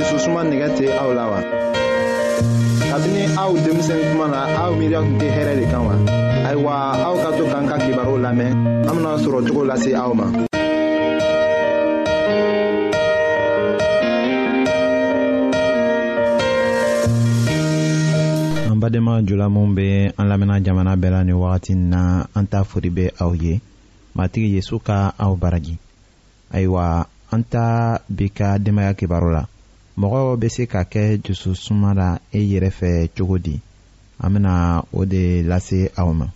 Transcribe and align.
dususuma 0.00 0.40
nɛgɛ 0.48 0.68
tɛ 0.80 0.86
aw 1.04 1.10
la 1.12 1.24
wa 1.30 1.40
kabini 2.90 3.22
aw 3.36 3.52
denmisɛn 3.52 4.00
kuma 4.08 4.26
na 4.32 4.40
aw 4.64 4.72
miiriya 4.78 5.00
tun 5.04 5.16
tɛ 5.20 5.28
hɛrɛ 5.36 5.52
de 5.60 5.64
kan 5.70 5.82
wa 5.84 5.94
ayiwa 6.48 6.72
aw 7.06 7.14
ka 7.20 7.28
to 7.36 7.44
k'an 7.52 7.64
ka 7.68 7.76
kibaru 7.84 8.14
lamɛn 8.24 8.50
an 8.88 8.94
bena 8.96 9.12
sɔrɔ 9.20 9.38
cogo 9.46 9.62
lase 9.68 9.92
aw 9.92 10.12
ma 10.16 10.26
an 18.72 18.78
badenma 18.80 19.20
jula 19.28 19.46
be 19.76 19.88
an 20.16 20.26
lamɛnna 20.32 20.64
jamana 20.64 20.96
bɛɛ 20.96 21.10
la 21.12 21.22
ni 21.24 21.32
wagati 21.32 21.74
na 21.76 22.24
an 22.34 22.46
t'a 22.48 22.64
fori 22.64 22.88
be 22.88 23.10
aw 23.20 23.32
ye 23.34 23.60
matigi 24.16 24.56
yezu 24.56 24.80
ka 24.80 25.12
aw 25.20 25.36
baraji 25.36 25.76
ayiwa 26.54 27.04
an 27.32 27.44
ta 27.44 27.98
bi 28.08 28.28
ka 28.30 28.56
kibaru 28.58 29.30
la 29.34 29.44
bese 30.38 30.62
ka 30.72 30.82
kè 30.92 31.04
jusu 31.24 31.50
summara 31.64 32.08
e 32.38 32.58
refè 32.64 32.92
chogodi, 33.14 33.56
amena 34.26 34.54
o 34.92 35.00
de 35.12 35.24
lasse 35.48 35.90
amma. 36.02 36.26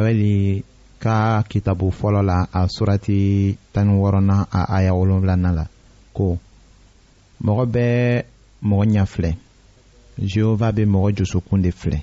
bawɛli 0.00 0.64
ka 1.02 1.44
kitabu 1.44 1.92
fɔlɔ 1.92 2.20
la 2.24 2.48
a 2.52 2.62
surati 2.74 3.56
tani 3.72 3.92
wɔɔrɔnan 3.92 4.46
a 4.50 4.62
aya 4.76 4.92
wolonfilanan 4.98 5.54
la 5.58 5.64
ko 6.16 6.38
mɔgɔ 7.44 7.64
bɛɛ 7.74 8.24
mɔgɔ 8.68 8.84
ɲɛ 8.92 9.02
filɛ 9.12 9.30
jehova 10.30 10.68
bɛ 10.76 10.82
mɔgɔ 10.94 11.10
josokun 11.16 11.62
de 11.62 11.70
filɛ 11.70 12.00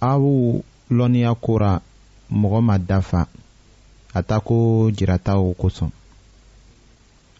aw 0.00 0.20
lɔnniya 0.90 1.34
kora 1.40 1.80
mɔgɔ 2.32 2.60
ma 2.66 2.78
dafa 2.78 3.28
a 4.14 4.22
ta 4.22 4.40
ko 4.40 4.90
jirataw 4.90 5.54
kosɔn 5.54 5.90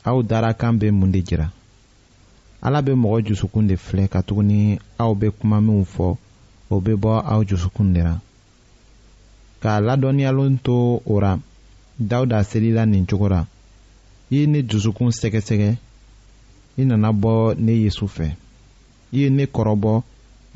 aw 0.05 0.23
dara 0.23 0.55
kan 0.55 0.79
mun 0.93 1.11
de 1.11 1.19
jira 1.23 1.51
ala 2.63 2.81
bɛ 2.83 2.95
mɔgɔ 2.95 3.27
jusukun 3.27 3.67
de 3.67 3.75
filɛ 3.75 4.07
katuguni 4.09 4.79
aw 4.99 5.15
bɛ 5.15 5.33
kuma 5.41 5.61
minw 5.61 5.83
fɔ 5.85 6.17
o 6.71 6.81
bɛ 6.81 6.95
bɔ 6.97 7.23
aw 7.27 7.43
jusukun 7.43 7.93
de 7.95 8.03
la 8.05 8.21
k'a 9.63 9.75
ladɔnniyalen 9.81 10.55
to 10.65 11.01
o 11.13 11.19
ra 11.21 11.33
dawuda 11.99 12.39
selila 12.51 12.83
nin 12.87 13.05
cogo 13.09 13.29
ra 13.29 13.47
i 14.31 14.37
ye 14.37 14.45
ne 14.47 14.61
dusukun 14.63 15.11
sɛgɛsɛgɛ 15.19 15.71
i 16.81 16.85
nana 16.89 17.11
bɔ 17.21 17.33
ne 17.65 17.73
yesu 17.85 18.07
fɛ 18.17 18.29
i 19.13 19.17
ye 19.21 19.29
ne 19.31 19.45
kɔrɔbɔ 19.47 19.95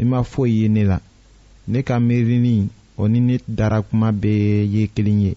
i 0.01 0.05
ma 0.11 0.19
foyi 0.33 0.53
ye 0.63 0.69
ne 0.69 0.85
la 0.85 0.99
ne 1.69 1.83
ka 1.83 1.99
miirini 2.01 2.69
o 2.97 3.07
ni 3.09 3.21
ne 3.21 3.39
dara 3.49 3.83
kuma 3.83 4.11
bɛɛ 4.13 4.65
ye 4.75 4.83
kelen 4.95 5.21
ye 5.21 5.35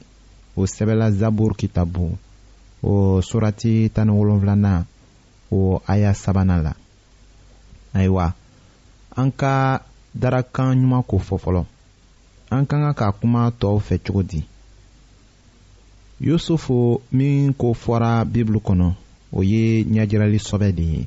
o 0.55 0.61
sɛbɛla 0.65 1.11
zaburu 1.19 1.55
kitabu 1.55 2.17
o 2.83 2.91
surati 3.21 3.89
tan 3.93 4.07
ni 4.07 4.13
wolonwulanan 4.13 4.85
o 5.51 5.81
aya 5.87 6.13
sabanan 6.13 6.63
la 6.63 6.73
ayiwa 7.93 8.33
an 9.15 9.31
ka 9.31 9.81
darakan 10.15 10.77
ɲuman 10.79 11.03
ko 11.07 11.17
fɔ 11.19 11.35
fɔlɔ 11.37 11.65
an 12.49 12.63
ka 12.65 12.77
kan 12.79 12.93
ka 12.95 13.07
kuma 13.19 13.43
tɔw 13.59 13.77
fɛ 13.85 13.95
cogo 14.05 14.21
di 14.29 14.41
yusufu 16.25 16.77
min 17.17 17.53
ko 17.59 17.67
fɔra 17.83 18.11
bibulu 18.31 18.59
kɔnɔ 18.65 18.87
o 19.37 19.43
ye 19.51 19.63
ɲɛjirali 19.91 20.39
sɔbɛ 20.47 20.67
de 20.77 20.83
ye 20.93 21.01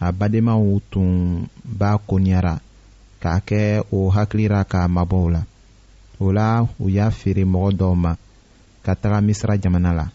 a 0.00 0.08
badenmaw 0.18 0.62
tun 0.90 1.10
b'a 1.78 1.90
koniyara 2.08 2.54
k'a 3.22 3.34
kɛ 3.48 3.60
o 3.96 4.10
hakilira 4.14 4.60
k'a 4.70 4.82
mabɔw 4.96 5.24
la 5.34 5.42
o 6.22 6.30
la 6.32 6.68
u 6.82 6.88
y'a 6.96 7.10
feere 7.10 7.44
mɔgɔ 7.52 7.70
dɔw 7.78 7.92
ma 8.02 8.12
ka 8.84 8.92
taga 9.00 9.18
misira 9.26 9.54
jamana 9.62 9.90
la 9.94 10.06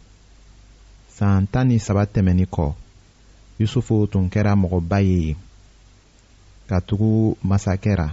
san 1.16 1.48
tan 1.52 1.68
ni 1.68 1.80
saba 1.80 2.06
tɛmɛnin 2.06 2.46
kɔ 2.56 2.74
yusufu 3.60 3.96
tun 4.12 4.30
kɛra 4.30 4.54
mɔgɔba 4.62 4.98
ye 5.10 5.18
yen 5.28 5.38
katugu 6.70 7.36
masakɛ 7.50 7.94
ra 8.00 8.10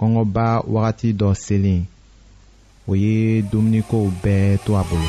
kɔngɔba 0.00 0.46
wagati 0.74 1.08
dɔ 1.20 1.28
selen 1.44 1.80
o 2.90 2.92
ye 3.02 3.14
dumunikow 3.50 4.06
bɛɛ 4.22 4.46
to 4.64 4.70
a 4.80 4.82
bolo. 4.88 5.08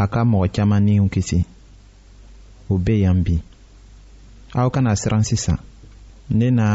a 0.00 0.04
ka 0.12 0.20
mɔgɔ 0.30 0.46
caman 0.54 0.82
niw 0.86 1.04
kisi 1.14 1.38
o 2.68 2.74
be 2.84 2.94
yan 3.04 3.18
bi 3.26 3.34
aw 4.60 4.68
kana 4.74 4.90
siran 5.00 5.22
sisan 5.28 5.56
ne 6.38 6.48
na 6.58 6.68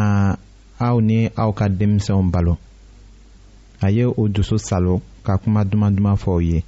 aw 0.88 0.98
ni 1.08 1.20
aw 1.44 1.52
ka 1.58 1.66
denmisɛnw 1.80 2.32
balo 2.34 2.56
a 3.86 3.92
ye 3.96 4.06
o 4.06 4.24
dusu 4.34 4.58
salo 4.68 4.96
ka 5.26 5.34
kuma 5.42 5.62
duman 5.70 5.94
duman 5.96 6.18
fɔ 6.24 6.32
u 6.34 6.42
ye 6.52 6.60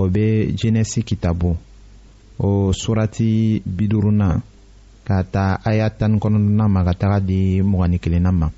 o 0.00 0.08
be 0.12 0.24
jenɛsi 0.58 1.00
kitabu 1.08 1.50
o 2.48 2.72
surati 2.80 3.30
biduruna 3.76 4.28
ka 5.06 5.16
taa 5.34 5.52
aya 5.68 5.86
tani 5.98 6.16
kɔnɔdɔna 6.22 6.64
ma 6.74 6.80
ka 6.86 6.92
taga 7.00 7.18
di 7.28 7.38
mugani 7.70 7.98
kelenna 8.04 8.30
ma 8.40 8.48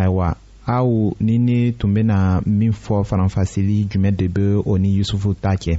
ayiwa 0.00 0.28
aw 0.76 0.88
ni 1.24 1.34
ne 1.46 1.58
tun 1.78 1.90
bena 1.94 2.16
min 2.58 2.72
fɔ 2.84 2.96
faranfasili 3.08 3.76
jumɛn 3.90 4.16
de 4.18 4.26
be 4.34 4.44
o 4.70 4.76
ni 4.82 4.90
yusufu 4.98 5.34
ta 5.44 5.52
cɛ 5.64 5.78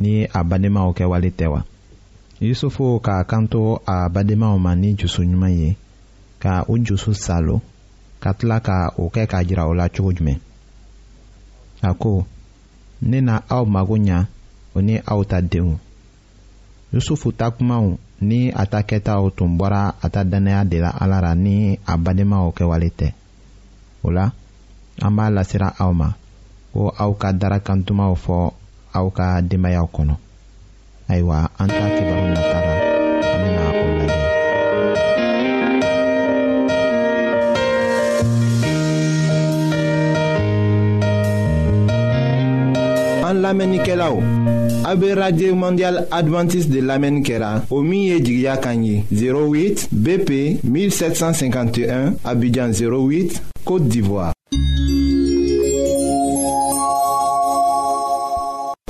ni 0.00 0.14
a 0.32 0.40
badenmaw 0.46 0.88
kɛwale 0.96 1.30
tɛ 1.38 1.46
wa 1.52 1.60
yusufu 2.46 2.84
k'a 3.04 3.16
kanto 3.30 3.62
a 3.94 4.08
bademaw 4.14 4.54
ma 4.64 4.72
ni 4.80 4.88
jusu 4.98 5.20
ɲuman 5.28 5.52
ye 5.60 5.70
ka 6.42 6.54
u 6.72 6.78
jusu 6.86 7.10
salo 7.24 7.56
ka 8.22 8.30
tila 8.38 8.58
ka 8.66 8.76
o 8.96 9.04
kɛ 9.14 9.22
k'a 9.30 9.40
jira 9.46 9.62
o 9.70 9.74
la 9.80 9.86
cogo 9.94 10.10
jumɛn 10.16 10.38
a 11.82 11.90
ko 12.00 12.12
ne 13.08 13.18
na 13.26 13.34
aw 13.56 13.64
mago 13.74 13.96
ɲa 14.06 14.18
o 14.76 14.80
ni 14.86 14.94
aw 15.12 15.20
ta 15.30 15.38
denw 15.50 15.70
yusufu 16.92 17.28
ta 17.38 17.46
kumaw 17.54 17.84
ni 18.28 18.40
a 18.50 18.64
ta 18.72 18.80
kɛtaw 18.88 19.22
tun 19.36 19.52
bɔra 19.58 19.82
a 20.04 20.10
ta 20.14 20.20
dannaya 20.30 20.62
de 20.70 20.78
la 20.84 20.88
ala 21.02 21.20
ra 21.24 21.32
ni 21.34 21.78
a 21.86 21.94
badenmaw 22.04 22.46
kɛwale 22.56 22.88
tɛ 22.98 23.08
o 24.04 24.08
la 24.16 24.26
an 25.04 25.12
b'a 25.16 25.26
lasira 25.36 25.68
aw 25.84 25.92
ma 25.92 26.08
ko 26.72 26.88
aw 27.04 27.12
ka 27.20 27.28
darakantumaw 27.40 28.14
fɔ 28.24 28.36
aw 28.94 29.06
ka 29.10 29.28
denbayaw 29.40 29.86
kɔnɔ 29.94 30.14
ayiwa 31.10 31.38
an 31.58 31.68
ta 31.68 31.84
kibaru 31.96 32.26
nata 32.34 32.58
la 32.60 32.72
an 43.22 43.40
Lamenikelao, 43.42 44.20
o 44.86 45.14
radio 45.16 45.54
mondial 45.54 46.06
adventiste 46.12 46.68
de 46.70 46.80
lamɛnni 46.82 47.22
kɛra 47.24 47.64
o 47.70 47.80
min 47.80 48.22
08 48.22 49.88
bp 49.90 50.60
1751 50.62 52.12
abidjan 52.24 52.72
08 52.74 53.42
côte 53.64 53.88
d'ivoire 53.88 54.32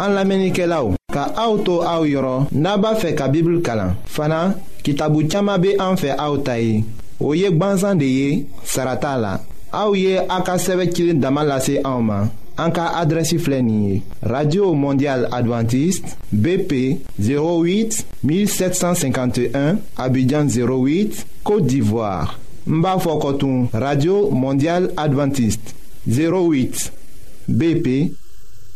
an 0.02 0.14
lamɛnnikɛla 0.16 0.78
o 0.82 0.96
ka 1.14 1.22
aw 1.44 1.52
to 1.66 1.74
aw 1.92 2.02
yɔrɔ 2.12 2.34
n'a 2.62 2.76
b'a 2.82 2.92
fɛ 3.00 3.14
ka 3.18 3.26
bibulu 3.32 3.60
kalan 3.66 3.92
fana 4.14 4.38
kitabu 4.84 5.18
caaman 5.30 5.60
be 5.62 5.70
an 5.78 5.94
fɛ 6.00 6.10
aw 6.24 6.34
ta 6.46 6.54
ye 6.58 6.84
o 7.20 7.32
ye 7.34 7.48
gwanzan 7.58 7.98
de 8.00 8.04
ye 8.18 8.46
sara 8.64 8.94
t'a 9.02 9.16
la 9.24 9.32
aw 9.80 9.92
ye 9.94 10.12
a 10.36 10.38
ka 10.46 10.54
sɛbɛ 10.64 10.84
cilen 10.94 11.20
dama 11.20 11.42
lase 11.44 11.74
anw 11.90 12.00
ma 12.08 12.18
an 12.62 12.70
ka 12.76 12.84
adrɛsi 13.04 13.36
filɛ 13.44 13.60
nin 13.62 13.82
ye 13.88 14.02
radio 14.34 14.64
mondial 14.74 15.20
adventiste 15.38 16.08
bp 16.32 16.72
08 17.20 18.02
1751 18.24 19.76
abidjan 20.04 20.46
08 20.50 21.26
côte 21.44 21.66
d'ivoire 21.68 22.38
n 22.68 22.80
b'a 22.82 22.98
fɔ 22.98 23.12
kɔtun 23.22 23.68
radio 23.80 24.30
mondial 24.30 24.90
adventiste 24.96 25.74
08 26.08 26.90
bp 27.58 27.86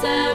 sound. 0.00 0.29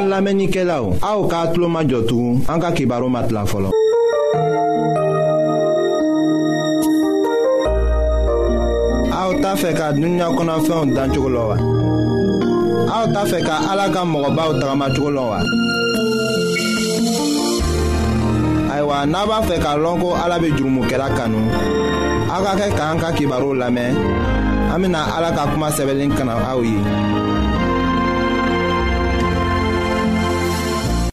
An 0.00 0.08
lamenike 0.08 0.64
la 0.64 0.80
ou, 0.80 0.94
a 1.02 1.10
ou 1.18 1.28
ka 1.28 1.40
atlo 1.44 1.68
ma 1.68 1.82
jotou, 1.84 2.40
an 2.48 2.58
ka 2.62 2.70
kibaro 2.72 3.08
mat 3.12 3.28
la 3.30 3.44
folon. 3.44 3.70
A 9.12 9.20
ou 9.28 9.34
ta 9.42 9.52
fe 9.60 9.74
ka 9.76 9.90
dunya 9.92 10.30
konafyon 10.36 10.94
dan 10.96 11.12
chokolo 11.12 11.42
wa. 11.50 11.56
A 12.94 12.96
ta 13.12 13.26
fe 13.28 13.42
ka 13.44 13.60
alaka 13.72 14.04
mwoba 14.04 14.48
ou 14.48 14.58
tagama 14.58 14.88
chokolo 14.94 15.26
wa. 15.34 15.38
Aywa, 18.72 19.04
naba 19.06 19.42
fe 19.48 19.58
ka 19.60 19.76
lonko 19.76 20.16
alabe 20.24 20.48
jurumu 20.56 20.88
ke 20.88 20.96
la 20.96 21.10
kanou. 21.12 21.44
A 22.32 22.40
ka 22.44 22.56
ke 22.56 22.72
ka 22.74 22.90
an 22.94 23.00
ka 23.04 23.12
kibaro 23.12 23.52
lamen, 23.52 23.96
amina 24.74 25.04
alaka 25.18 25.44
kuma 25.52 25.68
sebelen 25.70 26.14
kana 26.16 26.40
a 26.48 26.54
ye. 26.64 27.19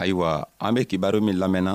ayiwa 0.00 0.46
an 0.64 0.74
be 0.74 0.80
kibaru 0.88 1.18
min 1.20 1.36
lamɛnna 1.36 1.74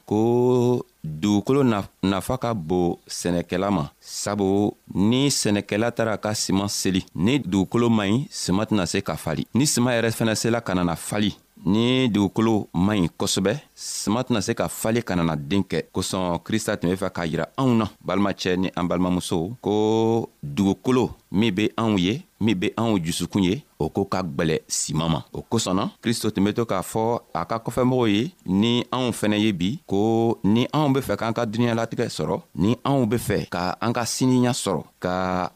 ko 0.11 0.83
dugukolo 1.01 1.63
nafa 2.03 2.35
ka 2.37 2.51
bon 2.53 2.99
sɛnɛkɛla 3.07 3.71
ma 3.71 3.83
sabu 3.97 4.75
ni 4.93 5.31
sɛnɛkɛla 5.31 5.89
tara 5.95 6.17
ka 6.19 6.35
siman 6.35 6.67
seli 6.67 7.05
ni 7.15 7.39
dugukolo 7.39 7.87
man 7.89 8.09
ɲi 8.11 8.27
siman 8.29 8.65
tɛna 8.67 8.85
se 8.85 8.99
ka 8.99 9.15
fali 9.15 9.47
ni 9.55 9.63
siman 9.65 9.95
yɛrɛ 9.95 10.11
fɛnɛ 10.11 10.35
sela 10.35 10.59
ka 10.59 10.75
nana 10.75 10.97
fali 10.99 11.31
ni 11.65 12.09
dugukolo 12.11 12.67
man 12.73 12.99
ɲi 13.05 13.09
kosɛbɛ 13.17 13.53
siman 13.73 14.23
tɛna 14.27 14.41
se 14.41 14.51
ka 14.53 14.67
fali 14.67 15.01
ka 15.01 15.15
nana 15.15 15.37
den 15.37 15.63
kɛ 15.63 15.79
kosɔn 15.95 16.39
krista 16.43 16.75
tun 16.75 16.89
be 16.91 16.97
fɛ 16.97 17.07
k'a 17.09 17.25
yira 17.31 17.45
anw 17.57 17.77
na 17.77 17.85
balimacɛ 18.05 18.57
ni 18.59 18.67
an 18.75 18.83
balimamusow 18.89 19.55
ko 19.61 20.29
dugukolo 20.43 21.11
min 21.31 21.55
be 21.55 21.71
anw 21.77 21.97
ye 21.97 22.21
min 22.41 22.59
be 22.59 22.69
anw 22.75 22.99
jusukun 22.99 23.43
ye 23.47 23.63
o 23.85 23.89
koo 23.89 24.05
ka 24.05 24.21
gwɛlɛ 24.21 24.57
siman 24.67 25.09
ma 25.13 25.19
o 25.33 25.41
kosɔnna 25.41 25.89
kristo 26.01 26.29
tun 26.31 26.43
be 26.45 26.53
to 26.53 26.65
k'a 26.65 26.81
fɔ 26.81 27.03
a 27.33 27.45
ka 27.49 27.57
kɔfɛmɔgɔw 27.63 28.07
ye 28.13 28.31
ni 28.45 28.83
anw 28.91 29.09
fɛnɛ 29.19 29.37
ye 29.45 29.51
bi 29.53 29.79
ko 29.89 30.37
ni 30.43 30.67
anw 30.73 30.93
be 30.93 30.99
fɛ 31.07 31.17
k'an 31.17 31.33
ka 31.33 31.45
duniɲalatigɛ 31.45 32.05
sɔrɔ 32.17 32.41
ni 32.55 32.75
anw 32.85 33.05
be 33.09 33.17
fɛ 33.17 33.49
ka 33.49 33.75
an 33.81 33.93
ka 33.93 34.03
siniya 34.05 34.51
sɔrɔ 34.53 34.81
ka 34.99 35.13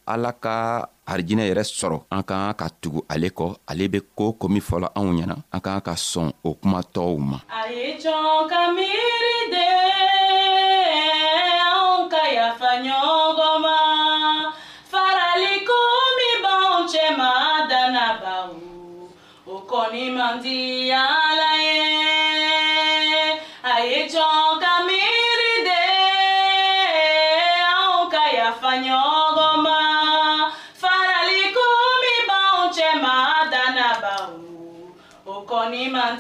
ala 0.08 0.32
ka 0.34 0.88
arijinɛ 1.08 1.44
yɛrɛ 1.50 1.64
sɔrɔ 1.64 2.00
an 2.12 2.24
k'an 2.24 2.54
ka 2.58 2.68
tugu 2.82 3.02
ale 3.10 3.30
kɔ 3.30 3.48
ale 3.68 3.88
be 3.88 4.00
koo 4.18 4.34
ko 4.34 4.48
min 4.48 4.62
fɔla 4.62 4.90
anw 4.98 5.14
ɲɛna 5.14 5.36
an 5.52 5.60
k'an 5.62 5.82
ka 5.82 5.94
sɔn 5.94 6.32
o 6.44 6.54
kuma 6.56 6.82
tɔɔw 6.82 7.18
ma 7.20 7.38
a 7.50 7.72
ye 7.72 7.98
jɔn 8.00 8.50
ka 8.50 8.72
miiri 8.74 9.52
de 9.54 9.94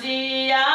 কাজিয়া 0.02 0.75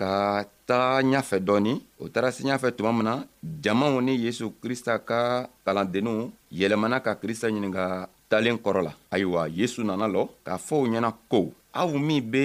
ka 0.00 0.44
taga 0.68 1.02
ɲafɛ 1.12 1.36
dɔɔni 1.46 1.72
o 2.02 2.04
taara 2.12 2.28
se 2.36 2.42
ɲafɛ 2.48 2.68
tuma 2.76 2.90
min 2.96 3.04
na 3.08 3.14
jamaw 3.62 3.94
ni 4.06 4.12
yesu 4.24 4.44
krista 4.62 4.94
ka 5.08 5.20
kalandenninw 5.64 6.20
yɛlɛmana 6.58 6.96
ka 7.06 7.12
krista 7.20 7.46
ɲininga 7.50 7.84
talen 8.30 8.56
kɔrɔ 8.64 8.80
la 8.86 8.92
ayiwa 9.14 9.42
yesu 9.58 9.80
nana 9.84 10.06
lɔ 10.14 10.22
k'a 10.44 10.56
fɔ 10.66 10.74
o 10.82 10.86
ɲɛna 10.92 11.10
ko 11.30 11.38
aw 11.80 11.88
min 12.06 12.22
be 12.32 12.44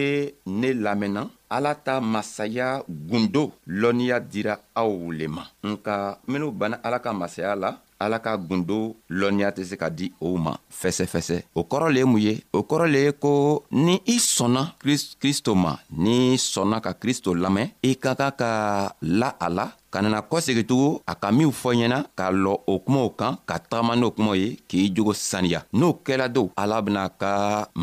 ne 0.60 0.70
lamɛnna 0.86 1.22
ala 1.56 1.72
ta 1.86 1.94
masaya 2.14 2.68
gundo 3.10 3.44
lɔnniya 3.82 4.18
dira 4.32 4.54
aw 4.80 4.92
le 5.18 5.26
ma 5.36 5.44
nka 5.70 5.96
minw 6.32 6.52
banna 6.60 6.76
ala 6.86 7.00
ka 7.06 7.12
masaya 7.22 7.56
la 7.64 7.70
ala 8.00 8.20
ka 8.24 8.36
gundo 8.38 8.98
lɔnniya 9.10 9.50
tɛ 9.56 9.64
se 9.70 9.76
ka 9.82 9.88
di 9.98 10.08
o 10.26 10.30
ma 10.38 10.54
fɛsɛfɛsɛ 10.80 11.38
o 11.54 11.62
kɔrɔ 11.70 11.88
le 11.94 12.00
ye 12.00 12.06
mun 12.06 12.22
ye 12.22 12.34
o 12.52 12.60
kɔrɔ 12.70 12.86
le 12.92 13.00
ye 13.08 13.12
ko 13.14 13.64
ni 13.72 13.96
i 14.06 14.16
sɔnna 14.20 14.76
kristo 15.20 15.56
ma 15.56 15.74
n'i 16.04 16.36
sɔnna 16.38 16.78
ka 16.84 16.92
kristo 16.94 17.34
lamɛn 17.34 17.68
i 17.82 17.92
ka 17.96 18.16
kan 18.16 18.34
ka 18.40 18.52
la 19.02 19.30
a 19.40 19.50
la 19.50 19.66
ka 19.96 20.02
nana 20.04 20.20
kɔsegi 20.22 20.64
tugun 20.68 21.00
a 21.12 21.14
ka 21.16 21.28
minw 21.38 21.52
fɔ 21.62 21.70
ɲɛna 21.80 22.00
k'a 22.18 22.28
lɔ 22.44 22.54
o 22.72 22.74
kumaw 22.86 23.10
kan 23.20 23.34
ka 23.50 23.56
tagama 23.70 23.96
n'o 23.96 24.10
kumaw 24.12 24.36
ye 24.36 24.48
k'i 24.70 24.90
jogo 24.96 25.14
saniya 25.14 25.64
n'o 25.80 25.88
kɛla 26.06 26.28
do 26.36 26.50
ala 26.62 26.82
bena 26.84 27.08
ka 27.22 27.32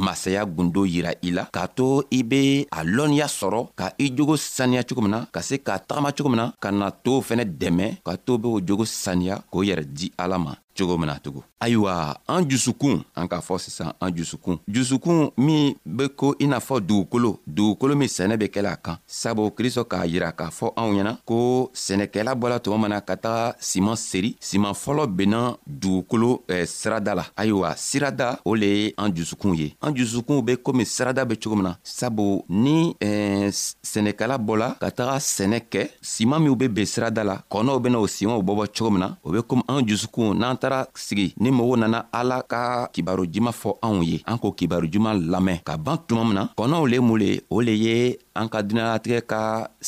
masaya 0.04 0.44
gundo 0.44 0.84
yira 0.84 1.12
i 1.22 1.30
la 1.32 1.44
k'a 1.54 1.64
to 1.76 2.04
i 2.10 2.20
be 2.22 2.68
a 2.78 2.84
lɔnniya 2.84 3.26
sɔrɔ 3.38 3.60
ka 3.74 3.86
i 3.98 4.12
jogo 4.16 4.36
saniya 4.36 4.84
cogo 4.84 5.00
min 5.00 5.10
na 5.16 5.20
ka 5.34 5.40
se 5.48 5.56
k'a 5.66 5.78
tagama 5.88 6.12
cogo 6.12 6.28
min 6.28 6.36
na 6.40 6.52
ka 6.60 6.68
na 6.70 6.90
to 6.90 7.22
fɛnɛ 7.28 7.44
dɛmɛ 7.60 7.86
ka 8.04 8.12
to 8.26 8.36
be 8.38 8.46
o 8.48 8.60
jogo 8.60 8.84
saniya 8.84 9.40
k'o 9.50 9.64
yɛrɛ 9.64 9.84
di 9.96 10.12
ala 10.18 10.38
ma 10.38 10.52
cogo 10.76 10.96
min 10.98 11.06
na 11.06 11.18
tugun 11.18 11.42
ayiwa 11.60 12.16
an 12.26 12.44
jusukun 12.48 13.02
an 13.14 13.28
k'a 13.28 13.40
fɔ 13.40 13.58
sisan 13.58 13.92
an 14.00 14.10
jusukun 14.16 14.58
jusukun 14.68 15.30
min 15.36 15.74
be 15.86 16.08
ko 16.08 16.34
i 16.40 16.46
n'a 16.46 16.58
fɔ 16.58 16.80
dugukolo 16.80 17.38
dugukolo 17.46 17.94
min 17.96 18.08
sɛnɛ 18.08 18.36
be 18.38 18.44
kɛla 18.48 18.72
a 18.72 18.76
kan 18.76 18.98
sabu 19.06 19.50
kristo 19.50 19.84
k'a 19.84 20.06
yira 20.06 20.32
k'a 20.32 20.50
fɔ 20.50 20.72
anw 20.76 20.92
ɲɛna 20.94 21.16
ko 21.24 21.70
sɛnɛkɛla 21.74 22.34
bɔla 22.34 22.58
tuma 22.58 22.78
mana 22.78 23.00
ka 23.00 23.14
taga 23.16 23.54
siman 23.60 23.96
seri 23.96 24.36
siman 24.40 24.72
fɔlɔ 24.72 25.06
benna 25.06 25.56
dugukolo 25.68 26.40
eh, 26.48 26.66
sirada 26.66 27.14
la 27.14 27.26
ayiwa 27.36 27.76
sirada 27.76 28.40
o 28.44 28.54
le 28.56 28.66
ye 28.66 28.94
an 28.98 29.12
jusukun 29.14 29.54
ye 29.56 29.76
an 29.82 29.94
jusukun 29.94 30.42
be 30.44 30.56
komi 30.56 30.84
sirada 30.86 31.24
be 31.28 31.36
cogo 31.36 31.54
min 31.56 31.64
na 31.64 31.74
sabu 31.84 32.44
ni 32.48 32.96
eh, 33.00 33.48
sɛnɛkɛla 33.50 34.38
bɔla 34.38 34.76
ka 34.80 34.90
taga 34.90 35.16
sɛnɛ 35.18 35.60
kɛ 35.70 35.88
siman 36.02 36.42
minw 36.42 36.56
be 36.58 36.66
ben 36.68 36.84
sirada 36.86 37.22
la 37.24 37.38
kɔnɔw 37.50 37.80
bena 37.80 37.98
o 37.98 38.06
simanw 38.06 38.42
bɔbɔ 38.42 38.66
cogo 38.74 38.90
min 38.90 39.00
na 39.00 39.14
o 39.22 39.30
be 39.30 39.38
komi 39.42 39.62
an 39.68 39.86
jusukun 39.86 40.38
n'an 40.38 40.56
taara 40.62 40.80
sigi 41.06 41.28
ni 41.42 41.50
mɔgɔw 41.50 41.76
nana 41.82 41.98
ala 42.18 42.36
ka 42.52 42.60
kibaru 42.94 43.26
juman 43.34 43.52
fɔ 43.60 43.70
anw 43.86 44.02
ye 44.10 44.16
an 44.30 44.38
k'o 44.40 44.52
kibaru 44.58 44.86
juman 44.92 45.14
lamɛn 45.32 45.58
ka 45.66 45.76
ban 45.76 45.96
tuma 46.08 46.22
min 46.24 46.34
na 46.38 46.44
kɔnɔw 46.58 46.84
le 46.90 47.00
mun 47.06 47.18
le 47.22 47.30
o 47.50 47.60
le 47.66 47.72
ye 47.84 47.94
an 48.40 48.48
ka 48.52 48.62
düniyalatigɛ 48.62 49.20
ka 49.32 49.40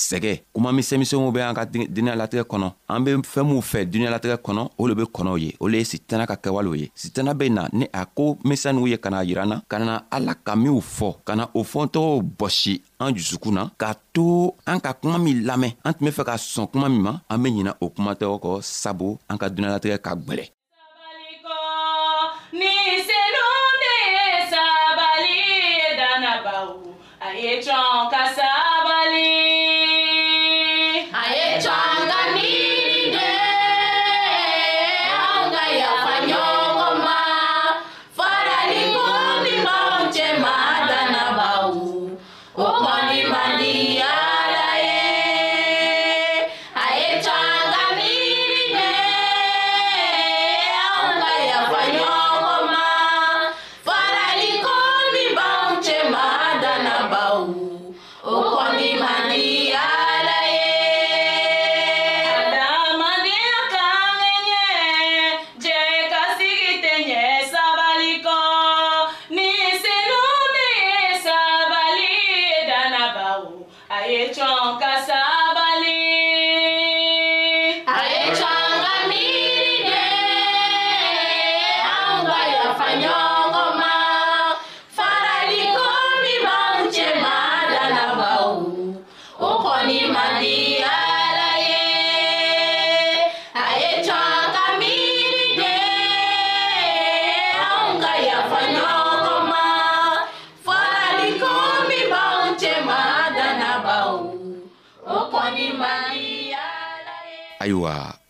sɛgɛ 0.09 0.33
kuma 0.55 0.73
misɛnmisɛnw 0.77 1.33
be 1.35 1.41
an 1.49 1.55
ka 1.59 1.65
düniyalatigɛ 1.65 2.45
kɔnɔ 2.51 2.69
an 2.89 3.05
be 3.05 3.11
fɛɛn 3.33 3.47
minw 3.49 3.61
fɛ 3.71 3.79
düniyalatigɛ 3.93 4.37
kɔnɔ 4.47 4.63
o 4.79 4.87
le 4.89 4.95
be 4.95 5.05
kɔnɔw 5.17 5.37
ye 5.45 5.51
o 5.61 5.69
le 5.69 5.79
ye 5.81 5.85
sitana 5.85 6.27
ka 6.27 6.35
kɛwalew 6.43 6.75
ye 6.81 6.91
sitana 6.95 7.35
be 7.35 7.49
na 7.51 7.69
ni 7.73 7.87
a 7.95 8.05
ko 8.07 8.35
misɛnninw 8.45 8.89
ye 8.89 8.97
ka 8.99 9.11
na 9.11 9.21
yira 9.23 9.47
na 9.49 9.61
ka 9.69 9.79
na 9.79 10.01
ala 10.11 10.35
ka 10.35 10.57
minw 10.57 10.81
fɔ 10.81 11.15
ka 11.25 11.35
na 11.37 11.47
o 11.55 11.63
fɔntɔgɔw 11.63 12.23
bɔsi 12.39 12.81
an 12.99 13.15
jusukun 13.15 13.53
na 13.55 13.71
k'a 13.79 13.95
to 14.13 14.53
an 14.67 14.81
ka 14.81 14.93
kuma 14.95 15.19
min 15.21 15.45
lamɛn 15.47 15.75
an 15.85 15.95
tun 15.95 16.05
be 16.07 16.11
fɛ 16.11 16.25
ka 16.27 16.35
sɔn 16.37 16.67
kuma 16.73 16.89
min 16.89 17.03
ma 17.03 17.19
an 17.31 17.43
be 17.43 17.51
ɲina 17.51 17.77
o 17.81 17.87
kumatɔgɔ 17.91 18.37
kɔ 18.43 18.59
sabu 18.63 19.17
an 19.31 19.39
ka 19.39 19.47
düniyalatigɛ 19.49 19.99
ka 20.03 20.15
gwɛlɛ 20.17 20.47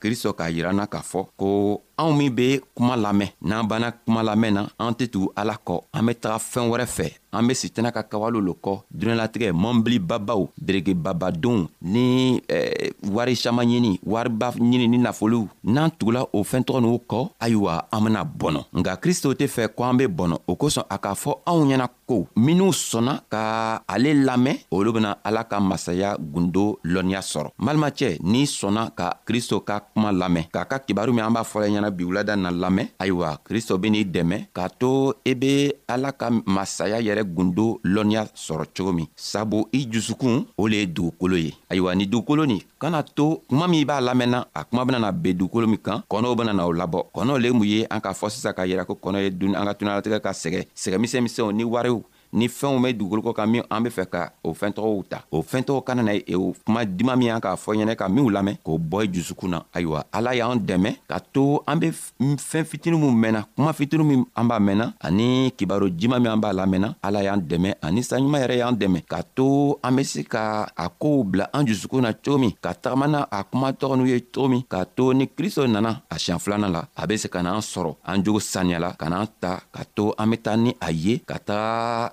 kristo 0.04 0.36
k'a 0.36 0.52
yir'an 0.52 0.84
k'a 0.84 1.00
fɔ 1.00 1.20
ko 1.40 1.50
anw 2.04 2.12
min 2.12 2.30
be 2.30 2.60
kuma 2.76 2.96
lamɛn 2.96 3.28
n'an 3.42 3.64
banna 3.66 3.92
kuma 3.92 4.22
lamɛn 4.22 4.52
na 4.54 4.68
an 4.78 4.92
tɛ 4.92 5.08
tugu 5.08 5.28
ala 5.36 5.56
kɔ 5.64 5.80
an 5.92 6.02
be 6.06 6.14
taga 6.14 6.38
fɛɛn 6.38 6.68
wɛrɛ 6.70 6.86
fɛ 6.86 7.06
an 7.32 7.46
be 7.48 7.54
sitana 7.54 7.90
ka 7.92 8.02
kawale 8.02 8.40
lo 8.40 8.54
kɔ 8.62 8.82
duniɲalatigɛ 8.94 9.52
mɔnbilibabaw 9.52 10.48
deregebabadenw 10.60 11.66
ni 11.82 12.40
eh, 12.48 12.90
wari 13.10 13.34
saman 13.36 13.64
ɲini 13.66 14.00
wariba 14.04 14.52
ɲini 14.54 14.88
ni 14.88 14.98
nafolow 14.98 15.48
n'an 15.64 15.90
tugula 15.90 16.26
o 16.32 16.44
fɛɛntɔgɔ 16.44 16.80
n'u 16.80 16.98
kɔ 17.08 17.28
ayiwa 17.40 17.84
an 17.92 18.00
bena 18.04 18.24
bɔnɔ 18.24 18.60
nka 18.74 18.96
kristo 19.00 19.32
tɛ 19.34 19.48
fɛ 19.48 19.74
ko 19.74 19.84
an 19.84 19.96
be 19.96 20.04
bɔnɔ 20.06 20.36
o 20.48 20.54
kosɔn 20.56 20.84
a 20.90 20.98
k'a 20.98 21.14
fɔ 21.14 21.40
anw 21.46 21.64
ɲɛna 21.64 21.88
ko 22.06 22.26
minw 22.36 22.70
sɔnna 22.72 23.20
ka 23.30 23.82
ale 23.88 24.12
lamɛn 24.14 24.58
olu 24.70 24.92
bena 24.92 25.16
ala 25.24 25.44
ka 25.44 25.60
masaya 25.60 26.16
gundo 26.18 26.78
lɔnniya 26.84 27.20
sɔrɔ 27.22 27.50
n 27.58 27.64
balimacɛ 27.66 28.18
n'i 28.22 28.44
sɔnna 28.44 28.94
ka 28.94 29.10
kristo 29.26 29.60
ka 29.64 29.80
kuma 29.92 30.12
lamɛn 30.12 30.46
k'a 30.52 30.66
ka 30.68 30.78
kibaru 30.78 31.12
min 31.14 31.24
an 31.24 31.32
b'a 31.34 31.42
fɔla 31.44 31.68
ɲɛna 31.68 31.93
bi 31.94 32.02
wulada 32.04 32.34
na 32.36 32.50
lamɛn 32.50 32.90
ayiwa 32.98 33.38
kristo 33.46 33.78
ben'i 33.78 34.02
dɛmɛ 34.04 34.50
k'a 34.52 34.66
to 34.68 35.14
i 35.24 35.30
e 35.30 35.34
be 35.38 35.52
ala 35.86 36.10
ka 36.12 36.28
masaya 36.44 36.98
yɛrɛ 37.00 37.22
gundo 37.30 37.78
lɔnniya 37.86 38.26
sɔrɔ 38.34 38.64
cogo 38.76 38.92
min 38.92 39.06
sabu 39.16 39.68
i 39.72 39.86
jusukun 39.86 40.44
o 40.58 40.66
le 40.66 40.82
ye 40.82 40.86
dugukolo 40.86 41.36
ye 41.38 41.54
ayiwa 41.70 41.94
ni 41.94 42.06
dugukolo 42.06 42.44
nin 42.46 42.60
kana 42.82 43.02
to 43.04 43.40
kuma 43.48 43.68
min 43.68 43.86
b'a 43.86 44.00
lamɛnna 44.02 44.48
a 44.52 44.64
kuma 44.64 44.84
benana 44.84 45.12
ben 45.14 45.34
dugukolo 45.38 45.66
min 45.70 45.78
kan 45.78 46.02
kɔnɔw 46.10 46.34
benana 46.36 46.66
o 46.66 46.72
labɔ 46.72 47.06
kɔnɔ 47.14 47.38
le 47.40 47.52
mun 47.52 47.66
ye 47.66 47.86
an 47.88 48.00
k'a 48.00 48.12
fɔ 48.12 48.28
sisan 48.30 48.52
k'a 48.52 48.66
yira 48.66 48.84
ko 48.86 48.94
kɔnɔ 49.00 49.22
ye 49.22 49.30
duni 49.30 49.54
an 49.54 49.64
ka 49.66 49.72
tunalatigɛ 49.74 50.20
ka 50.22 50.30
sɛgɛ 50.30 50.66
sɛgɛmisɛn 50.74 51.22
misɛnw 51.22 51.52
ni 51.54 51.64
wariw 51.64 52.02
ni 52.34 52.48
fɛnw 52.50 52.80
be 52.82 52.92
dugukolo 52.92 53.22
kɔ 53.22 53.32
kan 53.34 53.46
min 53.50 53.62
an 53.70 53.82
be 53.84 53.90
fɛ 53.90 54.04
ka 54.10 54.32
o 54.42 54.52
fɛntɔgɔw 54.52 55.02
ta 55.08 55.22
o 55.30 55.40
fɛntɔgɔ 55.42 55.84
kana 55.84 56.02
na 56.02 56.12
e 56.14 56.20
kuma 56.66 56.84
diman 56.84 57.16
min 57.16 57.28
y'an 57.28 57.40
k'a 57.40 57.54
fɔ 57.54 57.78
ɲɛnɛ 57.78 57.94
ka 57.96 58.08
minw 58.08 58.28
lamɛn 58.28 58.56
k'o 58.64 58.74
bɔ 58.78 59.04
i 59.04 59.08
jusukun 59.14 59.50
na 59.50 59.62
ayiwa 59.72 60.02
ala 60.12 60.34
y'an 60.34 60.58
dɛmɛ 60.58 60.90
ka 61.08 61.18
to 61.32 61.62
an 61.66 61.78
be 61.78 61.90
fɛɛn 61.92 62.64
fitini 62.66 62.98
min 62.98 63.14
mɛnna 63.14 63.46
kuma 63.54 63.72
fitini 63.72 64.04
min 64.04 64.24
an 64.34 64.44
b'a 64.48 64.58
mɛnna 64.58 64.92
ani 65.00 65.52
kibaro 65.56 65.88
jiman 65.88 66.20
min 66.22 66.32
an 66.32 66.40
b'a 66.40 66.52
lamɛnna 66.52 66.94
ala 67.02 67.22
y'an 67.22 67.38
dɛmɛ 67.40 67.74
ani 67.82 68.00
saɲuman 68.02 68.40
yɛrɛ 68.42 68.56
y'an 68.58 68.74
dɛmɛ 68.74 69.04
k'a 69.06 69.22
to 69.36 69.78
an 69.84 69.94
be 69.94 70.02
se 70.02 70.24
ka 70.24 70.66
a 70.76 70.88
koow 70.90 71.22
bila 71.22 71.48
an 71.54 71.64
jusukun 71.66 72.02
na 72.02 72.12
cogo 72.12 72.38
min 72.40 72.50
ka 72.60 72.72
tagama 72.74 73.06
na 73.08 73.26
a 73.30 73.44
kuma 73.44 73.70
tɔgɔ 73.72 73.96
n'u 73.96 74.06
ye 74.08 74.18
cogo 74.32 74.48
min 74.50 74.62
k'a 74.68 74.84
to 74.96 75.14
ni 75.14 75.26
kristo 75.28 75.66
nana 75.70 76.02
a 76.10 76.16
siɲan 76.18 76.40
filanan 76.40 76.72
la 76.72 76.82
a 76.96 77.06
be 77.06 77.16
se 77.16 77.28
ka 77.28 77.38
n'an 77.42 77.60
sɔrɔ 77.62 77.94
an 78.04 78.24
jogo 78.24 78.40
saniyala 78.40 78.94
ka 78.98 79.06
n'an 79.08 79.26
ta 79.40 79.60
ka 79.70 79.84
to 79.94 80.12
an 80.18 80.30
be 80.30 80.36
taa 80.36 80.56
ni 80.56 80.74
a 80.80 80.90
ye 80.92 81.18
ka 81.24 81.38
taga 81.38 82.12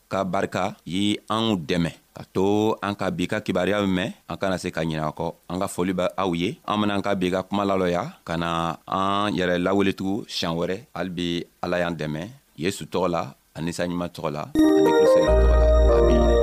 ka 0.11 0.27
barika 0.27 0.75
ye 0.83 1.03
anw 1.31 1.55
dɛmɛ 1.69 1.91
ka 2.15 2.23
to 2.35 2.75
an 2.83 2.93
ka 2.99 3.07
bi 3.15 3.31
ka 3.31 3.37
kibariya 3.45 3.79
mɛn 3.87 4.11
an 4.31 4.35
kana 4.41 4.59
se 4.59 4.67
ka 4.75 4.83
ɲinɛ 4.83 5.07
kɔ 5.17 5.27
an 5.51 5.55
ka 5.61 5.67
foli 5.73 5.93
bɛ 5.99 6.05
aw 6.21 6.29
ye 6.35 6.59
an 6.69 6.77
benaan 6.83 6.99
ka 7.07 7.15
bi 7.15 7.31
ka 7.33 7.47
kuma 7.47 7.63
lalɔya 7.69 8.03
ka 8.27 8.35
na 8.41 8.49
an 8.97 9.31
yɛrɛ 9.37 9.55
laweletugu 9.65 10.27
siɲan 10.33 10.55
wɛrɛ 10.59 10.75
hali 10.95 11.11
bi 11.15 11.27
ala 11.63 11.77
y'an 11.81 11.95
dɛmɛ 11.99 12.21
yesu 12.63 12.83
tɔgɔ 12.91 13.07
la 13.15 13.23
ani 13.55 13.71
saɲuman 13.71 14.11
tɔgɔ 14.15 14.29
la 14.35 14.43
ani 14.51 14.89
kristo 14.97 15.19
yɛrɛ 15.23 15.35
tɔgɔ 15.41 15.55
la 15.59 15.65
amina 16.03 16.33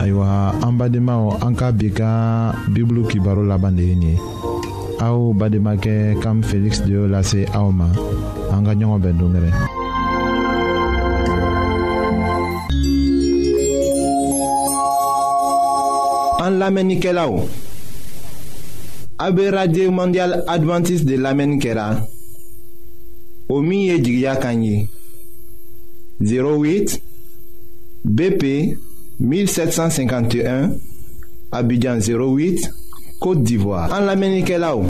ayiwa 0.00 0.28
an 0.64 0.72
badenmaw 0.78 1.24
an 1.46 1.52
ka 1.58 1.68
bi 1.78 1.90
ka 1.98 2.10
bibulu 2.72 3.02
kibaro 3.10 3.42
laban 3.50 3.74
de 3.74 3.82
ye 3.90 3.94
nin 3.98 4.14
ye 4.14 4.59
Au 5.02 5.32
Bademake 5.32 6.14
kam 6.22 6.42
Félix 6.42 6.82
de 6.82 6.94
l'a 6.98 7.22
aoma. 7.54 7.86
en 8.52 8.60
ma 8.60 8.70
an 8.70 9.00
ka 9.00 9.60
En 16.46 16.50
lamenikelao 16.58 17.48
En 19.18 19.50
radio 19.50 19.90
mondial 19.90 20.44
Adventiste 20.46 21.06
de 21.06 21.16
l'Amenikela. 21.16 22.06
Omi 23.48 23.92
o 26.42 26.52
08 26.58 27.00
bp 28.04 28.44
1751 29.18 30.70
abidjan 31.52 31.98
08 32.00 32.70
côte 33.18 33.42
d'ivoire 33.42 33.90
En 33.98 34.04
l'Amenikelao. 34.04 34.89